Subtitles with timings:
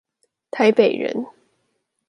[0.49, 1.27] 台北人